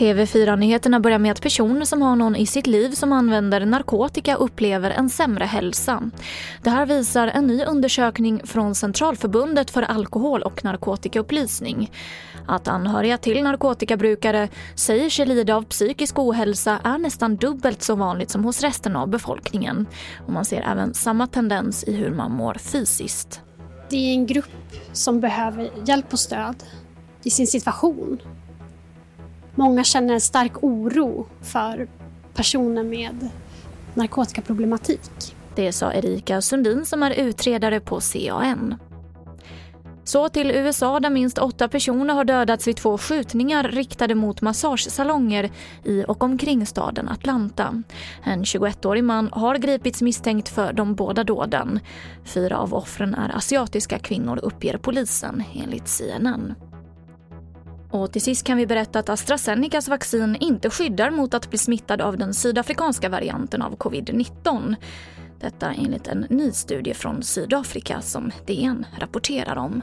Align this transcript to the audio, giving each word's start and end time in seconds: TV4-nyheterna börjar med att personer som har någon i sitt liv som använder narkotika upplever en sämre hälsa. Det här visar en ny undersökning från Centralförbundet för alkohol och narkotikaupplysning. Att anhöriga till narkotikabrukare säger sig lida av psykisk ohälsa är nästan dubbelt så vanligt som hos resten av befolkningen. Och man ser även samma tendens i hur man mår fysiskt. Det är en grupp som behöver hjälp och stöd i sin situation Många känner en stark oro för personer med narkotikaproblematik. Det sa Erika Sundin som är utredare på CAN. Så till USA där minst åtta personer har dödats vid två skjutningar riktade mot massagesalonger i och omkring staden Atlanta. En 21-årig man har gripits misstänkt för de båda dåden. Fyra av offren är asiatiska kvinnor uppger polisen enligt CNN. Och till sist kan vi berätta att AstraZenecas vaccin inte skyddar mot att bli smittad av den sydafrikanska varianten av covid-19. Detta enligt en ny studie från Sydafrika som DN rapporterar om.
TV4-nyheterna 0.00 1.00
börjar 1.00 1.18
med 1.18 1.32
att 1.32 1.42
personer 1.42 1.84
som 1.84 2.02
har 2.02 2.16
någon 2.16 2.36
i 2.36 2.46
sitt 2.46 2.66
liv 2.66 2.90
som 2.90 3.12
använder 3.12 3.66
narkotika 3.66 4.34
upplever 4.34 4.90
en 4.90 5.10
sämre 5.10 5.44
hälsa. 5.44 6.10
Det 6.62 6.70
här 6.70 6.86
visar 6.86 7.28
en 7.28 7.46
ny 7.46 7.64
undersökning 7.64 8.40
från 8.44 8.74
Centralförbundet 8.74 9.70
för 9.70 9.82
alkohol 9.82 10.42
och 10.42 10.64
narkotikaupplysning. 10.64 11.90
Att 12.46 12.68
anhöriga 12.68 13.18
till 13.18 13.42
narkotikabrukare 13.42 14.48
säger 14.74 15.10
sig 15.10 15.26
lida 15.26 15.56
av 15.56 15.62
psykisk 15.62 16.18
ohälsa 16.18 16.78
är 16.84 16.98
nästan 16.98 17.36
dubbelt 17.36 17.82
så 17.82 17.94
vanligt 17.94 18.30
som 18.30 18.44
hos 18.44 18.60
resten 18.60 18.96
av 18.96 19.08
befolkningen. 19.08 19.86
Och 20.26 20.32
man 20.32 20.44
ser 20.44 20.62
även 20.72 20.94
samma 20.94 21.26
tendens 21.26 21.84
i 21.84 21.92
hur 21.92 22.10
man 22.10 22.32
mår 22.32 22.54
fysiskt. 22.54 23.40
Det 23.90 23.96
är 23.96 24.14
en 24.14 24.26
grupp 24.26 24.76
som 24.92 25.20
behöver 25.20 25.70
hjälp 25.86 26.12
och 26.12 26.20
stöd 26.20 26.64
i 27.22 27.30
sin 27.30 27.46
situation 27.46 28.20
Många 29.54 29.84
känner 29.84 30.14
en 30.14 30.20
stark 30.20 30.52
oro 30.64 31.26
för 31.42 31.88
personer 32.34 32.84
med 32.84 33.28
narkotikaproblematik. 33.94 35.36
Det 35.54 35.72
sa 35.72 35.92
Erika 35.92 36.42
Sundin 36.42 36.86
som 36.86 37.02
är 37.02 37.10
utredare 37.10 37.80
på 37.80 38.00
CAN. 38.00 38.74
Så 40.10 40.28
till 40.28 40.50
USA 40.50 41.00
där 41.00 41.10
minst 41.10 41.38
åtta 41.38 41.68
personer 41.68 42.14
har 42.14 42.24
dödats 42.24 42.68
vid 42.68 42.76
två 42.76 42.98
skjutningar 42.98 43.64
riktade 43.64 44.14
mot 44.14 44.42
massagesalonger 44.42 45.50
i 45.84 46.04
och 46.08 46.22
omkring 46.22 46.66
staden 46.66 47.08
Atlanta. 47.08 47.82
En 48.24 48.42
21-årig 48.44 49.04
man 49.04 49.28
har 49.32 49.56
gripits 49.56 50.02
misstänkt 50.02 50.48
för 50.48 50.72
de 50.72 50.94
båda 50.94 51.24
dåden. 51.24 51.80
Fyra 52.24 52.58
av 52.58 52.74
offren 52.74 53.14
är 53.14 53.36
asiatiska 53.36 53.98
kvinnor 53.98 54.40
uppger 54.42 54.78
polisen 54.78 55.42
enligt 55.54 55.88
CNN. 55.88 56.54
Och 57.90 58.12
till 58.12 58.22
sist 58.22 58.46
kan 58.46 58.56
vi 58.56 58.66
berätta 58.66 58.98
att 58.98 59.08
AstraZenecas 59.08 59.88
vaccin 59.88 60.36
inte 60.40 60.70
skyddar 60.70 61.10
mot 61.10 61.34
att 61.34 61.50
bli 61.50 61.58
smittad 61.58 62.00
av 62.00 62.18
den 62.18 62.34
sydafrikanska 62.34 63.08
varianten 63.08 63.62
av 63.62 63.76
covid-19. 63.76 64.76
Detta 65.40 65.72
enligt 65.72 66.06
en 66.06 66.26
ny 66.30 66.52
studie 66.52 66.94
från 66.94 67.22
Sydafrika 67.22 68.00
som 68.00 68.30
DN 68.46 68.86
rapporterar 68.98 69.56
om. 69.56 69.82